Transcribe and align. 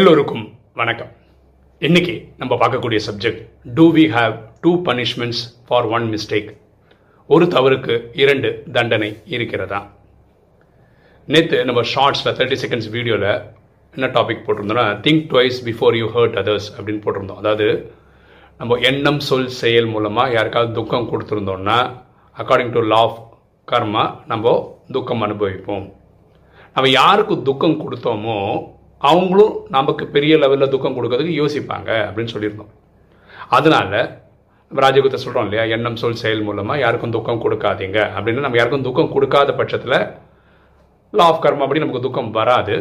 எல்லோருக்கும் 0.00 0.44
வணக்கம். 0.80 1.08
இன்னைக்கு 1.78 2.12
நம்ம 2.40 2.52
பார்க்கக்கூடிய 2.60 2.98
subject 3.06 3.40
do 3.76 3.84
we 3.96 4.04
have 4.14 4.34
two 4.64 4.70
punishments 4.86 5.40
for 5.66 5.86
one 5.96 6.06
mistake 6.12 6.48
ஒரு 7.26 7.44
தவறுக்கு 7.54 7.94
இரண்டு 8.22 8.48
தண்டனை 8.76 9.10
இருக்கிறதா? 9.34 9.80
நேற்று 11.28 11.58
நம்ம 11.70 11.84
ஷார்ட்ஸில் 11.92 12.36
தேர்ட்டி 12.38 12.58
செகண்ட்ஸ் 12.62 12.88
வீடியோவில் 12.96 13.28
என்ன 13.94 14.10
topic 14.16 14.44
போட்டிருந்தோம்னா 14.46 14.86
think 15.06 15.26
twice 15.32 15.60
before 15.68 16.00
you 16.00 16.08
hurt 16.16 16.40
others 16.44 16.70
அப்படின்னு 16.76 17.04
போட்டிருந்தோம். 17.06 17.42
அதாவது 17.44 17.68
நம்ம 18.58 18.80
எண்ணம் 18.92 19.20
சொல் 19.28 19.52
செயல் 19.60 19.92
மூலமாக 19.94 20.34
யாருக்காவது 20.38 20.72
துக்கம் 20.80 21.12
கொடுத்துருந்தோம்னா 21.12 21.78
according 22.36 22.74
to 22.78 22.88
law 22.94 23.04
of 23.06 23.22
karma 23.68 24.06
நம்ம 24.32 24.58
துக்கம் 24.98 25.24
அனுபவிப்போம். 25.28 25.86
நம்ம 26.74 26.88
யாருக்கு 27.00 27.42
துக்கம் 27.50 27.80
கொடுத்தோமோ 27.84 28.38
அவங்களும் 29.08 29.52
நமக்கு 29.76 30.04
பெரிய 30.14 30.34
லெவலில் 30.42 30.72
துக்கம் 30.72 30.96
கொடுக்கறதுக்கு 30.96 31.34
யோசிப்பாங்க 31.40 31.90
அப்படின்னு 32.08 32.32
சொல்லியிருந்தோம். 32.34 32.72
அதனால 33.56 33.92
நம்ம 34.70 34.82
ராஜகுத்தை 34.84 35.18
சொல்கிறோம் 35.22 35.46
இல்லையா 35.46 35.64
எண்ணம் 35.74 36.00
சொல் 36.00 36.20
செயல் 36.22 36.44
மூலமாக 36.48 36.82
யாருக்கும் 36.82 37.14
துக்கம் 37.16 37.42
கொடுக்காதீங்க 37.44 37.98
அப்படின்னு 38.16 38.44
நம்ம 38.46 38.58
யாருக்கும் 38.58 38.86
துக்கம் 38.88 39.12
கொடுக்காத 39.14 39.52
பட்சத்தில் 39.60 39.96
லா 41.18 41.24
ஆஃப் 41.30 41.42
கர்மா 41.44 41.64
அப்படி 41.66 41.82
நமக்கு 41.84 42.06
துக்கம் 42.06 42.30
வராது. 42.38 42.76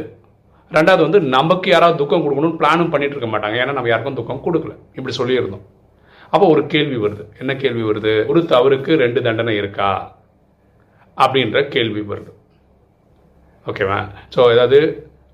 ரெண்டாவது 0.72 1.02
வந்து 1.05 1.20
நமக்கு 1.36 1.68
யாராவது 1.74 1.98
துக்கம் 2.02 2.24
கொடுக்கணும்னு 2.26 2.60
பிளானும் 2.60 2.91
பண்ணிட்டு 2.94 3.16
இருக்க 3.16 3.30
மாட்டாங்க. 3.34 3.58
ஏன்னா 3.63 3.74
நம்ம 3.77 3.90
யாருக்கும் 3.91 4.20
துக்கம் 4.20 4.46
கொடுக்கல. 4.48 4.74
இப்படி 4.98 5.16
சொல்லியிருந்தோம். 5.20 5.66
அப்போ 6.34 6.46
ஒரு 6.54 6.62
கேள்வி 6.74 6.98
வருது. 7.05 7.24
என்ன 7.41 7.52
கேள்வி 7.63 7.84
வருது? 7.90 8.13
ஒரு 8.32 8.41
தவறுக்கு 8.54 8.91
ரெண்டு 9.04 9.20
தண்டனை 9.27 9.55
இருக்கா? 9.62 9.90
அப்படின்ற 11.24 11.68
கேள்வி 11.76 12.02
வருது. 12.12 12.32
ஓகேவா 13.70 13.98
ஸோ 14.36 14.41
ஏதாவது 14.55 14.80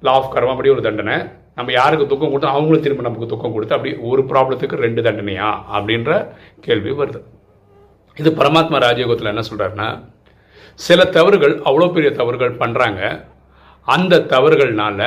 லா 0.08 0.14
ஆஃப் 0.20 0.32
கர்மா 0.36 0.54
அப்படி 0.56 0.72
ஒரு 0.76 0.84
தண்டனை 0.88 1.18
நம்ம 1.58 1.72
யாருக்கு 1.80 2.08
துக்கம் 2.12 2.32
கொடுத்தோம் 2.32 2.56
அவங்களும் 2.56 2.84
திரும்ப 2.86 3.04
நமக்கு 3.08 3.32
துக்கம் 3.34 3.54
கொடுத்து 3.56 3.76
அப்படி 3.78 3.92
ஒரு 4.10 4.22
ப்ராப்ளத்துக்கு 4.32 4.82
ரெண்டு 4.86 5.02
தண்டனையா? 5.06 5.50
அப்படின்ற 5.76 6.12
கேள்வி 6.66 6.92
வருது. 7.02 7.20
இது 8.18 8.30
பரமாத்மா 8.40 8.78
ராஜயோகத்தில் 8.86 9.32
என்ன 9.34 9.44
சொல்கிறாருன்னா 9.50 9.88
சில 10.80 11.06
தவறுகள் 11.18 11.56
அவ்வளோ 11.70 11.88
பெரிய 11.96 12.12
தவறுகள் 12.20 12.60
பண்ணுறாங்க 12.62 13.02
அந்த 13.88 14.24
தவறுகள்னால 14.34 15.00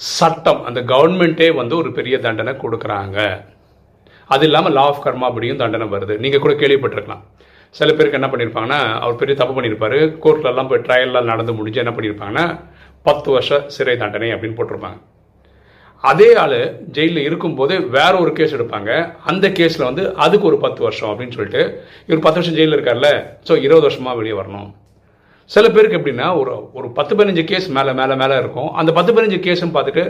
சட்டம் 0.00 0.60
அந்த 0.68 0.80
கவர்மெண்ட்டே 0.92 1.48
வந்து 1.60 1.74
ஒரு 1.82 1.90
பெரிய 1.98 2.16
தண்டனை 2.26 2.52
கொடுக்குறாங்க. 2.64 3.18
அது 4.30 4.44
இல்லாமல் 4.48 4.76
லா 4.78 4.84
ஆஃப் 4.90 5.04
கர்மா 5.04 5.26
அப்படியும் 5.30 5.62
தண்டனை 5.62 5.86
வருது. 5.94 6.16
நீங்கள் 6.24 6.44
கூட 6.44 6.54
கேள்விப்பட்டிருக்கலாம். 6.62 7.24
சில 7.74 7.88
பேருக்கு 7.92 8.18
என்ன 8.18 8.28
பண்ணியிருப்பாங்கன்னா 8.32 8.80
அவர் 9.04 9.20
பெரிய 9.22 9.34
தப்பு 9.38 9.54
பண்ணியிருப்பாரு 9.56 9.98
கோர்ட்லலாம் 10.24 10.68
போய் 10.70 10.84
ட்ரையல்லாம் 10.86 11.30
நடந்து 11.32 11.52
முடிஞ்சு 11.58 11.82
என்ன 11.84 11.92
பண்ணியிருப்பாங்கன்னா 11.96 12.46
பத்து 13.06 13.30
வருஷம் 13.34 13.68
சிறை 13.76 13.96
தண்டனை 13.96 14.28
அப்படின்னு 14.34 14.58
போட்டிருப்பாங்க. 14.58 14.98
அதே 16.04 16.28
ஆள் 16.42 16.58
ஜெயிலில் 16.96 17.26
இருக்கும்போது 17.28 17.74
வேற 17.96 18.12
ஒரு 18.24 18.32
கேஸ் 18.32 18.56
எடுப்பாங்க. 18.56 18.90
அந்த 19.30 19.46
கேஸில் 19.48 19.88
வந்து 19.88 20.02
அதுக்கு 20.24 20.46
ஒரு 20.50 20.58
பத்து 20.64 20.80
வருஷம் 20.82 21.10
அப்படின்னு 21.12 21.36
சொல்லிட்டு 21.36 21.62
இவர் 22.08 22.24
பத்து 22.26 22.38
வருஷம் 22.40 22.58
ஜெயிலில் 22.58 22.76
இருக்கார்ல 22.78 23.08
ஸோ 23.48 23.52
இருபது 23.66 23.86
வருஷமாக 23.88 24.18
வெளியே 24.18 24.36
வரணும். 24.40 24.68
சில 25.50 25.64
பேருக்கு 25.74 25.98
எப்படின்னா 25.98 26.26
ஒரு 26.40 26.52
ஒரு 26.72 26.88
பத்து 26.90 27.12
பதினஞ்சு 27.16 27.44
கேஸ் 27.50 27.68
மேலே 27.76 27.92
மேலே 27.92 28.14
மேலே 28.14 28.36
இருக்கும். 28.42 28.70
அந்த 28.80 28.92
பத்து 28.92 29.12
பதினஞ்சு 29.12 29.38
கேஸும் 29.46 29.74
பார்த்துட்டு 29.76 30.04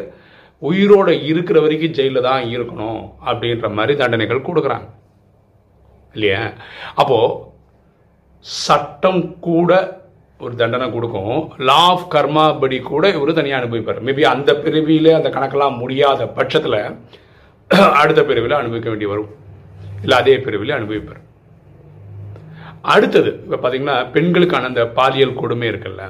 உயிரோட 0.62 1.08
இருக்கிற 1.30 1.58
வரைக்கும் 1.60 1.96
ஜெயிலில் 1.98 2.26
தான் 2.28 2.44
இருக்கணும் 2.54 3.00
அப்படின்ற 3.30 3.68
மாதிரி 3.78 3.94
தண்டனைகள் 4.00 4.46
கொடுக்குறாங்க. 4.48 4.88
இல்லையா? 6.14 6.42
அப்போது 6.94 7.36
சட்டம் 8.66 9.22
கூட 9.40 9.97
ஒரு 10.40 10.54
தண்டனை 10.60 10.86
கொடுக்கும். 10.90 11.36
லா 11.68 11.78
ஆஃப் 11.92 12.04
கர்மா 12.14 12.44
படி 12.60 12.76
கூட 12.90 13.04
இவர் 13.14 13.38
தனியாக 13.38 13.60
அனுபவிப்பார். 13.62 14.02
மேபி 14.06 14.22
அந்த 14.34 14.50
பிரிவியில் 14.64 15.16
அந்த 15.18 15.30
கணக்கெல்லாம் 15.36 15.80
முடியாத 15.82 16.26
பட்சத்தில் 16.38 16.80
அடுத்த 18.00 18.20
பிரிவில் 18.28 18.60
அனுபவிக்க 18.60 18.88
வேண்டி 18.90 19.06
வரும். 19.10 19.32
இல்லை 20.04 20.16
அதே 20.20 20.34
பிரிவில் 20.44 20.76
அனுபவிப்பார். 20.76 21.20
அடுத்தது 22.94 23.30
இப்போ 23.44 23.56
பார்த்தீங்கன்னா 23.56 23.96
பெண்களுக்கான 24.14 24.68
அந்த 24.70 24.82
பாலியல் 24.98 25.38
கொடுமை 25.40 25.66
இருக்குல்ல. 25.72 26.04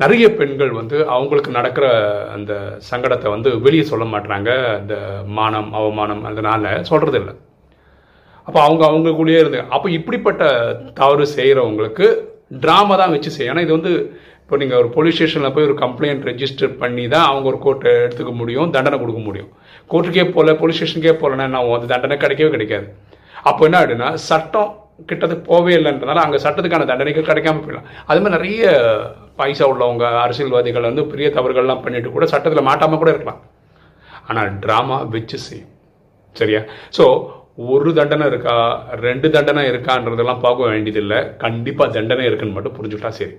நிறைய 0.00 0.26
பெண்கள் 0.40 0.72
வந்து 0.80 0.96
அவங்களுக்கு 1.14 1.50
நடக்கிற 1.58 1.86
அந்த 2.36 2.52
சங்கடத்தை 2.90 3.28
வந்து 3.34 3.50
வெளியே 3.66 3.84
சொல்ல 3.92 4.04
மாட்டாங்க 4.14 4.50
அந்த 4.80 4.94
மானம் 5.38 5.70
அவமானம் 5.80 6.22
அதனால் 6.30 6.68
சொல்கிறது 6.90 7.18
இல்லை 7.20 7.34
அப்போ 8.46 8.58
அவங்க 8.66 8.82
அவங்களுக்குள்ளேயே 8.90 9.40
இருந்து 9.40 9.60
அப்போ 9.74 9.88
இப்படிப்பட்ட 9.98 10.44
தவறு 10.94 11.24
செய்கிறவங்களுக்கு 11.38 12.06
ட்ராமா 12.64 12.94
தான் 13.00 13.14
வச்சு 13.14 13.30
செய்யும். 13.34 13.52
ஏன்னா 13.52 13.64
இது 13.66 13.74
வந்து 13.78 13.92
இப்போ 14.42 14.56
நீங்கள் 14.62 14.80
ஒரு 14.82 14.88
போலீஸ் 14.96 15.16
ஸ்டேஷனில் 15.16 15.54
போய் 15.54 15.66
ஒரு 15.68 15.76
கம்ப்ளைண்ட் 15.82 16.26
ரெஜிஸ்டர் 16.30 16.72
பண்ணி 16.82 17.04
தான் 17.14 17.26
அவங்க 17.30 17.46
ஒரு 17.52 17.58
கோர்ட்டை 17.64 17.92
எடுத்துக்க 18.04 18.32
முடியும் 18.40 18.72
தண்டனை 18.76 18.98
கொடுக்க 19.02 19.20
முடியும். 19.28 19.50
கோர்ட்டுக்கே 19.92 20.24
போகல 20.36 20.54
போலீஸ் 20.60 20.78
ஸ்டேஷனுக்கே 20.78 21.14
போகலன்னா 21.22 21.46
நான் 21.54 21.72
வந்து 21.76 21.92
தண்டனை 21.94 22.16
கிடைக்கவே 22.24 22.50
கிடைக்காது. 22.56 22.86
அப்போ 23.50 23.62
என்ன 23.68 23.78
ஆகுதுன்னா 23.80 24.08
சட்டம் 24.28 24.70
கிட்டது 25.10 25.34
போவே 25.48 25.72
இல்லைன்றதுனால 25.78 26.22
அங்கே 26.24 26.38
சட்டத்துக்கான 26.44 26.86
தண்டனைகள் 26.90 27.28
கிடைக்காம 27.30 27.62
போயிடலாம். 27.62 27.88
அது 28.10 28.20
மாதிரி 28.22 28.36
நிறைய 28.36 28.64
பைசா 29.38 29.64
உள்ளவங்க 29.72 30.04
அரசியல்வாதிகள் 30.24 30.88
வந்து 30.90 31.04
பெரிய 31.12 31.28
தவறுகள்லாம் 31.36 31.84
பண்ணிட்டு 31.84 32.10
கூட 32.16 32.26
சட்டத்தில் 32.32 32.68
மாட்டாமல் 32.68 33.00
கூட 33.02 33.10
இருக்கலாம். 33.14 33.40
ஆனால் 34.28 34.50
ட்ராமா 34.64 34.98
வச்சு 35.14 35.38
செய்யும். 35.46 35.70
சரியா? 36.40 36.60
ஸோ 36.96 37.04
ஒரு 37.58 37.90
தண்டனை 37.98 38.26
இருக்கா 38.32 38.54
ரெண்டு 39.06 39.26
தண்டனை 39.34 39.62
இருக்கான்றதெல்லாம் 39.70 40.42
பார்க்க 40.44 40.70
வேண்டியதில்லை. 40.72 41.18
கண்டிப்பாக 41.42 41.88
தண்டனை 41.96 42.24
இருக்குன்னு 42.28 42.56
மட்டும் 42.56 42.76
புரிஞ்சுக்கிட்டா 42.78 43.10
சரி. 43.18 43.34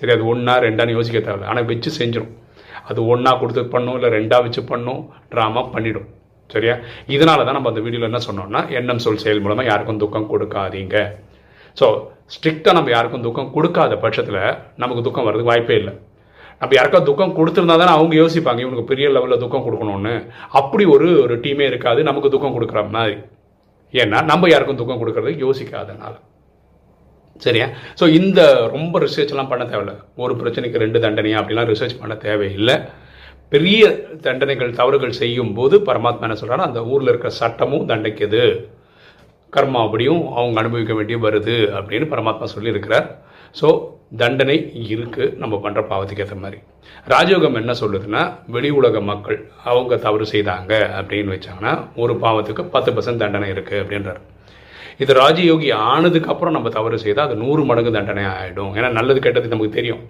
சரி 0.00 0.12
அது 0.16 0.24
ஒன்றா 0.32 0.54
ரெண்டான்னு 0.66 0.96
யோசிக்க 0.98 1.18
தேவை 1.28 1.48
ஆனால் 1.52 1.66
வச்சு 1.70 1.90
செஞ்சிடும் 1.98 2.30
அது 2.90 3.00
ஒன்றா 3.12 3.32
கொடுத்து 3.40 3.62
பண்ணும் 3.74 3.96
இல்லை 3.98 4.10
ரெண்டாக 4.18 4.44
வச்சு 4.46 4.62
பண்ணும் 4.70 5.00
ட்ராமா 5.32 5.62
பண்ணிடும். 5.74 6.06
சரியா? 6.50 6.74
இதனால 7.14 7.44
தான் 7.46 7.56
நம்ம 7.56 7.70
அந்த 7.72 7.82
வீடியோவில் 7.86 8.08
என்ன 8.10 8.20
சொன்னோம்னா 8.28 8.60
எண்ணம் 8.78 9.02
சொல் 9.04 9.20
செயல் 9.24 9.42
மூலமாக 9.44 9.68
யாருக்கும் 9.70 10.00
துக்கம் 10.02 10.30
கொடுக்காதீங்க. 10.30 10.96
ஸோ 11.76 11.88
ஸ்ட்ரிக்டாக 12.34 12.76
நம்ம 12.78 12.90
யாருக்கும் 12.94 13.26
துக்கம் 13.26 13.50
கொடுக்காத 13.56 13.98
பட்சத்தில் 14.04 14.40
நமக்கு 14.82 15.04
துக்கம் 15.08 15.26
வர்றதுக்கு 15.26 15.52
வாய்ப்பே 15.52 15.76
இல்லை. 15.80 15.94
நம்ம 16.62 16.74
யாருக்கா 16.78 17.00
துக்கம் 17.10 17.36
கொடுத்துருந்தா 17.36 17.76
தானே 17.82 17.92
அவங்க 17.98 18.14
யோசிப்பாங்க 18.22 18.60
இவனுக்கு 18.64 18.90
பெரிய 18.92 19.06
லெவலில் 19.16 19.42
துக்கம் 19.44 19.66
கொடுக்கணும்னு. 19.66 20.14
அப்படி 20.60 20.86
ஒரு 20.94 21.08
ஒரு 21.24 21.36
டீமே 21.44 21.66
இருக்காது 21.72 22.00
நமக்கு 22.08 22.32
துக்கம் 22.36 22.56
கொடுக்குற 22.56 22.82
மாதிரி. 22.96 23.16
ஏன்னா 23.92 24.24
நம்ம 24.24 24.48
யாருக்கும் 24.48 24.80
துக்கம் 24.80 25.00
கொடுக்கறது 25.02 25.32
யோசிக்காதனால 25.44 26.14
சரியா? 27.38 27.66
ஸோ 28.00 28.08
இந்த 28.08 28.40
ரொம்ப 28.72 29.00
ரிசர்ச்லாம் 29.00 29.48
பண்ண 29.48 29.64
தேவையில்ல. 29.64 29.92
ஒரு 30.16 30.34
பிரச்சனைக்கு 30.34 30.82
ரெண்டு 30.82 30.98
தண்டனையா 31.00 31.38
அப்படிலாம் 31.40 31.70
ரிசர்ச் 31.70 32.00
பண்ண 32.00 32.14
தேவையில்லை. 32.14 32.76
பெரிய 33.48 33.88
தண்டனைகள் 34.20 34.76
தவறுகள் 34.80 35.18
செய்யும் 35.20 35.54
போது 35.54 35.78
பரமாத்மா 35.78 36.26
என்ன 36.28 36.36
சொல்கிறாரு 36.40 36.68
அந்த 36.68 36.84
ஊரில் 36.84 37.08
இருக்கிற 37.08 37.32
சட்டமும் 37.34 37.88
தண்டிக்குது. 37.88 38.44
கர்மா 39.56 39.80
அப்படியும் 39.86 40.20
அவங்க 40.32 40.60
அனுபவிக்க 40.60 40.94
வேண்டிய 40.94 41.18
வருது 41.18 41.56
அப்படின்னு 41.78 42.08
பரமாத்மா 42.12 42.46
சொல்லியிருக்கிறார். 42.56 43.08
ஸோ 43.58 43.68
தண்டனை 44.20 44.56
இருக்குது 44.92 45.34
நம்ம 45.42 45.54
பண்ணுற 45.64 45.80
பாவத்துக்கு 45.90 46.24
ஏற்ற 46.24 46.36
மாதிரி. 46.44 46.58
ராஜயோகம் 47.12 47.58
என்ன 47.60 47.72
சொல்லுதுன்னா 47.80 48.22
வெளி 48.54 48.70
உலக 48.78 49.00
மக்கள் 49.10 49.38
அவங்க 49.70 49.98
தவறு 50.06 50.24
செய்தாங்க 50.32 50.72
அப்படின்னு 50.98 51.34
வச்சாங்கன்னா 51.34 51.72
ஒரு 52.02 52.14
பாவத்துக்கு 52.24 52.62
பத்து 52.74 52.92
பர்சன்ட் 52.96 53.22
தண்டனை 53.22 53.48
இருக்குது 53.54 53.80
அப்படின்றார். 53.82 54.20
இது 55.02 55.12
ராஜயோகி 55.22 55.68
ஆனதுக்கப்புறம் 55.90 56.56
நம்ம 56.56 56.70
தவறு 56.78 56.96
செய்தால் 57.04 57.26
அது 57.28 57.36
நூறு 57.42 57.62
மடங்கு 57.68 57.92
தண்டனை 57.98 58.24
ஆகிடும் 58.32 58.72
ஏன்னா 58.78 58.88
நல்லது 58.98 59.20
கெட்டது 59.26 59.52
நமக்கு 59.52 59.76
தெரியும். 59.78 60.02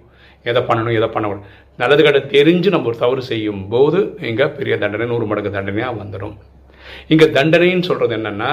எதை 0.51 0.61
பண்ணணும் 0.69 0.97
எதை 0.99 1.07
பண்ணக்கூடாது 1.13 1.47
நல்லது 1.81 2.01
கெட்ட 2.05 2.19
தெரிஞ்சு 2.35 2.69
நம்ம 2.75 2.89
ஒரு 2.91 2.97
தவறு 3.03 3.23
செய்யும் 3.31 3.61
போது 3.73 3.99
இங்கே 4.31 4.47
பெரிய 4.57 4.75
தண்டனை 4.83 5.07
நூறு 5.11 5.25
மடங்கு 5.31 5.55
தண்டனையாக 5.57 5.99
வந்துடும். 6.01 6.35
இங்கே 7.13 7.27
தண்டனைன்னு 7.37 7.87
சொல்கிறது 7.89 8.13
என்னென்னா 8.19 8.51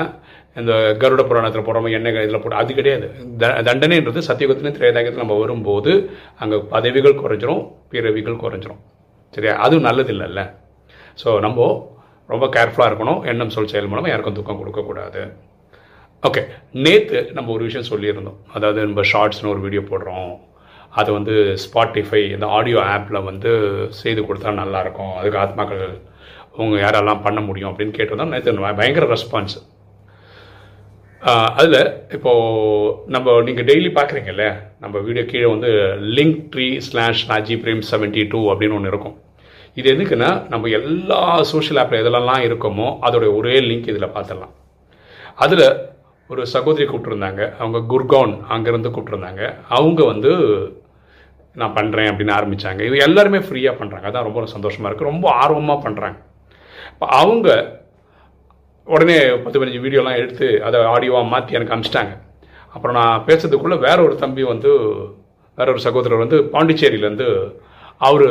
இந்த 0.56 0.72
கருட 1.02 1.22
புராணத்தில் 1.30 1.66
போடுறோம் 1.66 1.94
எண்ணெய் 1.96 2.24
இதில் 2.26 2.40
போட்டு 2.42 2.60
அது 2.62 2.72
கிடையாது. 2.78 3.06
த 3.40 3.50
தண்டனைன்றது 3.68 4.20
சத்தியுகத்திலும் 4.28 4.76
திரையதாயத்தில் 4.78 5.22
நம்ம 5.24 5.36
வரும்போது 5.42 5.92
அங்கே 6.44 6.58
பதவிகள் 6.74 7.20
குறைஞ்சிரும் 7.22 7.62
பிறவிகள் 7.92 8.42
குறைஞ்சிரும். 8.44 8.80
சரியா? 9.34 9.54
அதுவும் 9.66 9.86
நல்லது 9.88 10.12
இல்லைல்ல 10.14 10.42
ஸோ 11.22 11.28
நம்ம 11.46 11.68
ரொம்ப 12.32 12.46
கேர்ஃபுல்லாக 12.56 12.90
இருக்கணும். 12.90 13.20
எண்ணம் 13.30 13.54
சொல் 13.54 13.70
செயல் 13.72 13.90
மூலமாக 13.92 14.12
யாருக்கும் 14.12 14.38
துக்கம் 14.40 14.60
கொடுக்கக்கூடாது 14.62 15.22
ஓகே 16.28 16.42
நேற்று 16.84 17.18
நம்ம 17.36 17.52
ஒரு 17.56 17.62
விஷயம் 17.68 17.88
சொல்லியிருந்தோம். 17.92 18.38
அதாவது 18.56 18.80
நம்ம 18.88 19.02
ஷார்ட்ஸ்னு 19.12 19.52
ஒரு 19.54 19.60
வீடியோ 19.64 19.82
போடுறோம். 19.90 20.30
அது 21.00 21.10
வந்து 21.16 21.34
ஸ்பாட்டிஃபை 21.64 22.22
இந்த 22.34 22.46
ஆடியோ 22.58 22.78
ஆப்பில் 22.94 23.26
வந்து 23.30 23.50
செய்து 24.02 24.20
கொடுத்தா 24.28 24.52
நல்லாயிருக்கும் 24.60 25.12
அதுக்கு 25.18 25.40
ஆத்மாக்கள் 25.44 25.84
அவங்க 26.56 26.76
யாரெல்லாம் 26.84 27.24
பண்ண 27.26 27.40
முடியும் 27.48 27.70
அப்படின்னு 27.70 27.96
கேட்டிருந்தோம். 27.98 28.32
நேற்று 28.34 28.72
பயங்கர 28.80 29.06
ரெஸ்பான்ஸ் 29.16 29.56
அதில் 31.22 31.80
இப்போது 32.16 32.90
நம்ம 33.14 33.32
நீங்கள் 33.46 33.66
டெய்லி 33.70 33.88
பார்க்குறீங்கல்ல 33.94 34.44
நம்ம 34.82 34.98
வீடியோ 35.06 35.24
கீழே 35.30 35.46
வந்து 35.52 35.70
Linktree 36.52 36.66
slash 36.86 37.22
Raji 37.30 37.56
Prem 37.62 37.82
seventy 37.90 38.22
two 38.32 38.40
அப்படின்னு 38.52 38.76
ஒன்று 38.78 38.92
இருக்கும். 38.92 39.16
இது 39.78 39.88
எதுக்குன்னா 39.94 40.30
நம்ம 40.52 40.68
எல்லா 40.78 41.20
சோஷியல் 41.52 41.80
ஆப்பில் 41.82 42.02
எதுலலாம் 42.02 42.44
இருக்கோமோ 42.48 42.86
அதோடைய 43.06 43.30
ஒரே 43.38 43.56
லிங்க் 43.70 43.90
இதில் 43.92 44.14
பார்த்துடலாம் 44.16 44.54
அதில் 45.44 45.66
ஒரு 46.30 46.42
சகோதரி 46.54 46.86
கூப்பிட்டுருந்தாங்க 46.88 47.42
அவங்க 47.58 47.78
குர்கான் 47.92 48.34
அங்கேருந்து 48.54 48.92
கூப்பிட்டுருந்தாங்க. 48.94 49.42
அவங்க 49.78 50.00
வந்து 50.04 50.32
நான் 51.54 51.76
பண்ணுறேன் 51.76 52.08
அப்படின்னு 52.10 52.36
ஆரம்பித்தாங்க 52.38 52.80
இது 52.88 52.96
எல்லாருமே 53.08 53.38
ஃப்ரீயாக 53.46 53.78
பண்ணுறாங்க 53.80 54.08
அதான் 54.10 54.26
ரொம்ப 54.28 54.46
சந்தோஷமாக 54.56 54.90
இருக்குது 54.90 55.12
ரொம்ப 55.12 55.28
ஆர்வமாக 55.42 55.80
பண்ணுறாங்க 55.86 56.18
இப்போ 56.92 57.06
அவங்க 57.20 57.48
உடனே 58.94 59.18
பத்து 59.44 59.58
பதினஞ்சு 59.58 59.84
வீடியோலாம் 59.84 60.18
எடுத்து 60.22 60.46
அதை 60.66 60.78
ஆடியோவாக 60.94 61.30
மாற்றி 61.32 61.56
எனக்கு 61.58 61.74
அனுப்பிச்சிட்டாங்க. 61.74 62.14
அப்புறம் 62.74 62.96
நான் 63.00 63.24
பேசுறதுக்குள்ளே 63.28 63.78
வேற 63.86 63.98
ஒரு 64.06 64.14
தம்பி 64.22 64.42
வந்து 64.52 64.70
வேற 65.58 65.68
ஒரு 65.74 65.82
சகோதரர் 65.86 66.22
வந்து 66.24 66.38
பாண்டிச்சேரியிலேருந்து 66.54 67.28
அவர் 68.08 68.26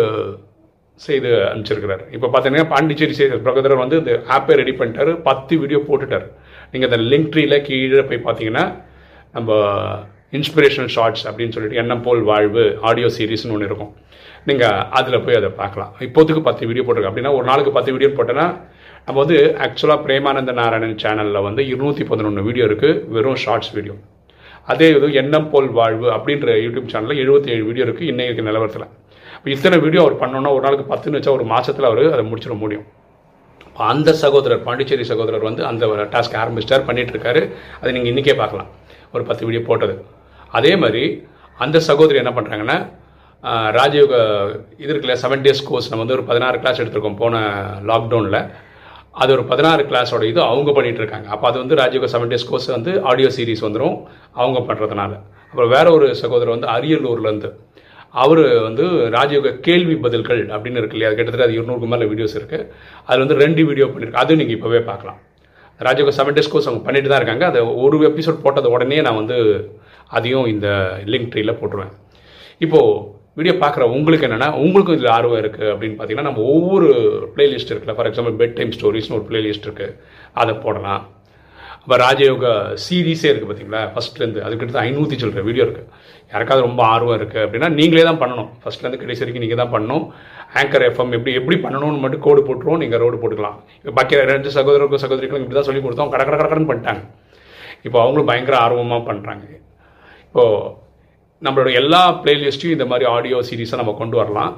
செய்து 1.05 1.29
அனுப்பிச்சிருக்கிறார். 1.51 2.03
இப்போ 2.15 2.27
பார்த்தீங்கன்னா 2.33 2.67
பாண்டிச்சேரி 2.73 3.15
செய்த 3.19 3.37
பிரகோதரர் 3.45 3.83
வந்து 3.83 3.97
இந்த 4.01 4.13
ஆப்பை 4.35 4.55
ரெடி 4.61 4.73
பண்ணிட்டாரு. 4.79 5.11
பத்து 5.29 5.53
வீடியோ 5.61 5.79
போட்டுட்டார். 5.89 6.27
நீங்கள் 6.71 6.89
அந்த 6.89 6.99
லிங்க் 7.11 7.31
ட்ரீல 7.33 7.57
கீழே 7.67 8.03
போய் 8.11 8.25
பார்த்தீங்கன்னா 8.27 8.65
நம்ம 9.35 9.59
இன்ஸ்பிரேஷனல் 10.37 10.91
ஷார்ட்ஸ் 10.95 11.25
அப்படின்னு 11.29 11.55
சொல்லிட்டு 11.55 11.79
எண்ணம் 11.81 12.03
போல் 12.05 12.21
வாழ்வு 12.31 12.63
ஆடியோ 12.89 13.09
சீரீஸ்னு 13.17 13.53
ஒன்று 13.55 13.69
இருக்கும். 13.69 13.91
நீங்கள் 14.49 14.81
அதில் 14.99 15.23
போய் 15.25 15.39
அதை 15.41 15.51
பார்க்கலாம். 15.61 15.91
இப்போதுக்கு 16.07 16.41
பத்து 16.49 16.67
வீடியோ 16.69 16.83
போட்டிருக்கேன் 16.85 17.13
அப்படின்னா 17.13 17.35
ஒரு 17.37 17.45
நாளுக்கு 17.51 17.75
பத்து 17.77 17.93
வீடியோ 17.95 18.09
போட்டேன்னா 18.17 18.47
நம்ம 19.07 19.19
வந்து 19.23 19.37
ஆக்சுவலாக 19.65 19.99
பிரேமானந்த 20.05 20.53
நாராயணன் 20.57 20.97
சேனலில் 21.01 21.45
வந்து 21.45 21.61
இருநூற்றி 21.71 22.03
பதினொன்று 22.09 22.41
வீடியோ 22.47 22.63
இருக்குது 22.69 22.97
வெறும் 23.15 23.37
ஷார்ட்ஸ் 23.43 23.71
வீடியோ 23.75 23.93
அதே 24.71 24.87
இது 24.95 25.07
எண்ணம் 25.21 25.47
போல் 25.51 25.69
வாழ்வு 25.77 26.07
அப்படின்ற 26.15 26.55
யூடியூப் 26.63 26.89
சேனலில் 26.93 27.21
எழுபத்தி 27.23 27.49
ஏழு 27.53 27.63
வீடியோ 27.69 27.83
இருக்குது 27.87 28.09
இன்னைக்கு 28.13 28.43
நிலவரத்தில். 28.47 28.85
இப்போ 29.37 29.49
இத்தனை 29.55 29.77
வீடியோ 29.85 30.01
அவர் 30.05 30.17
பண்ணோன்னா 30.23 30.51
ஒரு 30.55 30.63
நாளுக்கு 30.65 30.85
பத்துன்னு 30.91 31.19
வச்சா 31.19 31.33
ஒரு 31.37 31.45
மாதத்தில் 31.53 31.89
அவர் 31.91 32.03
அதை 32.15 32.25
முடிச்சிட 32.31 32.55
முடியும். 32.63 32.85
அந்த 33.91 34.09
சகோதரர் 34.23 34.61
பாண்டிச்சேரி 34.67 35.07
சகோதரர் 35.11 35.47
வந்து 35.49 35.63
அந்த 35.71 35.85
டாஸ்க் 36.13 36.37
ஆரம்பிச்சிட்டார் 36.43 36.85
பண்ணிகிட்ருக்காரு 36.89 37.41
அதை 37.79 37.89
நீங்கள் 37.97 38.11
இன்றைக்கே 38.13 38.37
பார்க்கலாம். 38.43 38.69
ஒரு 39.15 39.23
பத்து 39.31 39.43
வீடியோ 39.47 39.63
போட்டது. 39.71 39.95
அதே 40.59 40.75
மாதிரி 40.83 41.05
அந்த 41.65 41.77
சகோதரி 41.89 42.17
என்ன 42.25 42.33
பண்ணுறாங்கன்னா 42.37 42.79
ராஜயோக 43.79 44.13
இது 44.83 44.91
இருக்குல்ல 44.91 45.17
செவன் 45.25 45.43
டேஸ் 45.45 45.67
கோர்ஸ் 45.67 45.91
நம்ம 45.91 46.03
வந்து 46.03 46.17
ஒரு 46.19 46.29
பதினாறு 46.29 46.57
கிளாஸ் 46.63 46.79
எடுத்திருக்கோம் 46.81 47.21
போன 47.25 47.35
லாக்டவுனில் 47.89 48.41
அது 49.21 49.31
ஒரு 49.35 49.43
பதினாறு 49.51 49.83
கிளாஸோட 49.89 50.23
இது 50.31 50.39
அவங்க 50.51 50.71
பண்ணிட்டு 50.77 51.01
இருக்காங்க 51.03 51.27
அப்போ 51.35 51.45
அது 51.49 51.57
வந்து 51.63 51.77
ராஜயோக 51.81 52.07
செவன் 52.13 52.31
டேஸ் 52.33 52.49
கோர்ஸ் 52.49 52.67
வந்து 52.77 52.91
ஆடியோ 53.11 53.29
சீரிஸ் 53.37 53.63
வந்துடும் 53.67 53.95
அவங்க 54.41 54.59
பண்ணுறதுனால 54.67 55.13
அப்புறம் 55.51 55.71
வேற 55.75 55.87
ஒரு 55.97 56.07
சகோதரர் 56.21 56.55
வந்து 56.55 56.69
அரியலூர்லேருந்து 56.75 57.49
அவர் 58.23 58.41
வந்து 58.67 58.83
ராஜயோக 59.15 59.49
கேள்வி 59.67 59.95
பதில்கள் 60.03 60.41
அப்படின்னு 60.55 60.79
இருக்கு 60.81 60.95
இல்லையா? 60.97 61.09
அது 61.09 61.17
கிட்டத்தட்ட 61.17 61.47
அது 61.47 61.57
இருநூறுக்கு 61.57 61.89
மேலே 61.93 62.05
வீடியோஸ் 62.11 62.35
இருக்குது 62.39 62.67
அதில் 63.07 63.23
வந்து 63.23 63.37
ரெண்டு 63.43 63.61
வீடியோ 63.69 63.87
பண்ணியிருக்கு 63.93 64.21
அதுவும் 64.23 64.39
நீங்கள் 64.41 64.57
இப்போவே 64.57 64.79
பார்க்கலாம். 64.91 65.19
ராஜயோக 65.79 66.13
செவன் 66.19 66.37
டேஸ் 66.37 66.51
கோர்ஸ் 66.53 66.69
அவங்க 66.69 66.83
பண்ணிட்டு 66.85 67.09
தான் 67.11 67.21
இருக்காங்க. 67.21 67.45
அதை 67.51 67.61
ஒரு 67.85 67.97
எபிசோட் 68.09 68.43
போட்டது 68.45 68.69
உடனே 68.75 68.99
நான் 69.07 69.19
வந்து 69.21 69.37
அதையும் 70.17 70.47
இந்த 70.53 70.67
லிங்க் 71.13 71.31
ட்ரீல 71.33 71.53
போட்டுருவேன். 71.59 71.93
இப்போது 72.65 72.93
வீடியோ 73.37 73.53
பார்க்குற 73.63 73.83
உங்களுக்கு 73.95 74.25
என்னென்னா 74.27 74.47
உங்களுக்கும் 74.63 74.95
இதில் 74.97 75.15
ஆர்வம் 75.17 75.41
இருக்குது 75.41 75.71
அப்படின்னு 75.73 75.97
பார்த்தீங்கன்னா 75.97 76.29
நம்ம 76.29 76.45
ஒவ்வொரு 76.53 76.87
பிளேலிஸ்ட் 77.35 77.71
இருக்குல்ல. 77.71 77.95
ஃபார் 77.97 78.09
எக்ஸாம்பிள் 78.09 78.39
பெட் 78.41 78.55
டைம் 78.59 78.71
ஸ்டோரிஸ்னு 78.77 79.17
ஒரு 79.17 79.25
பிளேலிஸ்ட் 79.29 79.67
இருக்குது 79.67 79.93
அதை 80.41 80.53
போடலாம். 80.63 81.03
இப்போ 81.83 81.97
ராஜயோக 82.03 82.45
சீரீஸே 82.85 83.27
இருக்குது 83.29 83.49
பார்த்தீங்களா? 83.49 83.81
ஃபஸ்ட்லேருந்து 83.93 84.41
அதுக்கிட்ட 84.45 84.79
ஐநூற்றி 84.87 85.17
சொல்கிற 85.21 85.43
வீடியோ 85.49 85.65
இருக்குது 85.67 85.87
யாருக்காவது 86.33 86.65
ரொம்ப 86.67 86.81
ஆர்வம் 86.93 87.17
இருக்குது 87.19 87.43
அப்படின்னா 87.45 87.69
நீங்களே 87.77 88.03
தான் 88.09 88.19
பண்ணணும். 88.23 88.49
ஃபஸ்ட்லேருந்து 88.63 89.01
கடைசி 89.03 89.23
வரைக்கும் 89.23 89.45
நீங்கள் 89.45 89.61
தான் 89.61 89.71
பண்ணணும். 89.75 90.03
ஆங்கர் 90.61 90.85
எஃப்எம் 90.89 91.13
எப்படி 91.17 91.35
எப்படி 91.41 91.57
பண்ணணும்னு 91.65 92.01
மட்டும் 92.05 92.23
கோடு 92.25 92.41
போட்டுருவோம். 92.47 92.81
நீங்கள் 92.83 93.01
ரோடு 93.03 93.21
போட்டுக்கலாம். 93.21 93.57
இப்போ 93.81 93.93
பாக்கி 93.99 94.19
ரெண்டு 94.33 94.51
சகோதரருக்கும் 94.57 95.03
சகோதரிகளும் 95.05 95.43
இப்படி 95.45 95.59
தான் 95.59 95.69
சொல்லி 95.69 95.83
கொடுத்தோம். 95.85 96.11
கடை 96.15 96.25
கடை 96.27 96.65
பண்ணிட்டாங்க. 96.71 97.03
இப்போ 97.87 97.97
அவங்களும் 98.03 98.29
பயங்கர 98.31 98.57
ஆர்வமாக 98.65 99.01
பண்ணுறாங்க 99.11 99.45
இப்போது 100.27 100.85
நம்மளோட 101.45 101.69
எல்லா 101.79 101.99
பிளேலிஸ்ட்டையும் 102.21 102.75
இந்த 102.77 102.85
மாதிரி 102.91 103.05
ஆடியோ 103.15 103.39
சீரீஸாக 103.49 103.79
நம்ம 103.81 103.93
கொண்டு 103.99 104.15
வரலாம். 104.19 104.53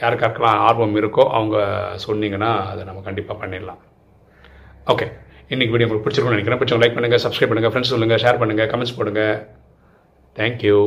யாருக்காருக்கெல்லாம் 0.00 0.62
ஆர்வம் 0.68 0.96
இருக்கோ 1.00 1.24
அவங்க 1.38 1.56
சொன்னீங்கன்னா 2.06 2.50
அதை 2.70 2.82
நம்ம 2.88 3.02
கண்டிப்பாக 3.08 3.36
பண்ணிடலாம். 3.42 3.80
ஓகே 4.92 5.06
இன்னைக்கு 5.52 5.72
வீடியோ 5.72 5.86
உங்களுக்கு 5.88 6.06
பிடிச்சிருக்கும்னு 6.06 6.36
நினைக்கிறேன். 6.36 6.60
பிடிச்சவங்க 6.60 6.84
லைக் 6.84 6.96
பண்ணுங்கள் 6.96 7.22
சப்ஸ்கிரைப் 7.24 7.50
பண்ணுங்கள் 7.52 7.72
ஃப்ரெண்ட்ஸ் 7.74 7.92
சொல்லுங்கள் 7.94 8.22
ஷேர் 8.24 8.40
பண்ணுங்கள் 8.40 8.70
கமெண்ட்ஸ் 8.72 8.96
போடுங்க. 8.98 9.22
தேங்க்யூ 10.38 10.80